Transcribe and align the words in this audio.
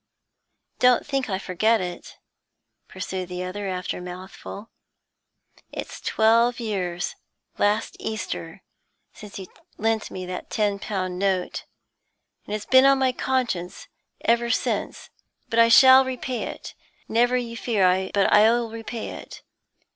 'Don't 0.79 1.05
think 1.05 1.29
I 1.29 1.37
forget 1.37 1.79
it,' 1.79 2.17
pursued 2.87 3.29
the 3.29 3.43
other, 3.43 3.67
after 3.67 3.99
a 3.99 4.01
mouthful. 4.01 4.71
'It's 5.71 6.01
twelve 6.01 6.59
years 6.59 7.15
last 7.59 7.95
Easter 7.99 8.63
since 9.13 9.37
you 9.37 9.45
lent 9.77 10.09
me 10.09 10.25
that 10.25 10.49
ten 10.49 10.79
pound 10.79 11.19
note, 11.19 11.65
and 12.47 12.55
it's 12.55 12.65
been 12.65 12.83
on 12.85 12.97
my 12.97 13.11
conscience 13.11 13.87
ever 14.21 14.49
since. 14.49 15.11
But 15.49 15.59
I 15.59 15.69
shall 15.69 16.03
repay 16.03 16.45
it; 16.47 16.73
never 17.07 17.37
you 17.37 17.55
fear 17.55 18.09
but 18.11 18.33
I'll 18.33 18.71
repay 18.71 19.09
it. 19.09 19.43